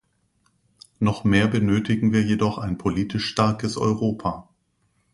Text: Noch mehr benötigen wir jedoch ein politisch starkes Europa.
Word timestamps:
Noch 0.99 1.25
mehr 1.25 1.47
benötigen 1.47 2.11
wir 2.11 2.23
jedoch 2.23 2.57
ein 2.57 2.79
politisch 2.79 3.27
starkes 3.27 3.77
Europa. 3.77 4.49